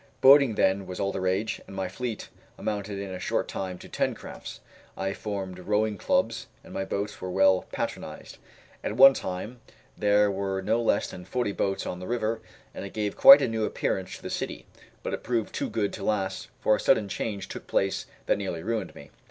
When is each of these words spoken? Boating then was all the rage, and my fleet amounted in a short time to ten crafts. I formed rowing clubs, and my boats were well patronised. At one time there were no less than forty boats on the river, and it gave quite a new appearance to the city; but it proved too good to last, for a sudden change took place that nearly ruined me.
Boating 0.19 0.55
then 0.55 0.87
was 0.87 0.99
all 0.99 1.11
the 1.11 1.21
rage, 1.21 1.61
and 1.67 1.75
my 1.75 1.87
fleet 1.87 2.29
amounted 2.57 2.97
in 2.97 3.11
a 3.13 3.19
short 3.19 3.47
time 3.47 3.77
to 3.77 3.87
ten 3.87 4.15
crafts. 4.15 4.59
I 4.97 5.13
formed 5.13 5.59
rowing 5.59 5.95
clubs, 5.99 6.47
and 6.63 6.73
my 6.73 6.85
boats 6.85 7.21
were 7.21 7.29
well 7.29 7.67
patronised. 7.71 8.39
At 8.83 8.93
one 8.97 9.13
time 9.13 9.61
there 9.95 10.31
were 10.31 10.59
no 10.63 10.81
less 10.81 11.11
than 11.11 11.23
forty 11.23 11.51
boats 11.51 11.85
on 11.85 11.99
the 11.99 12.07
river, 12.07 12.41
and 12.73 12.83
it 12.83 12.93
gave 12.93 13.15
quite 13.15 13.43
a 13.43 13.47
new 13.47 13.63
appearance 13.63 14.15
to 14.17 14.23
the 14.23 14.31
city; 14.31 14.65
but 15.03 15.13
it 15.13 15.21
proved 15.21 15.53
too 15.53 15.69
good 15.69 15.93
to 15.93 16.03
last, 16.03 16.47
for 16.61 16.75
a 16.75 16.79
sudden 16.79 17.07
change 17.07 17.47
took 17.47 17.67
place 17.67 18.07
that 18.25 18.39
nearly 18.39 18.63
ruined 18.63 18.95
me. 18.95 19.11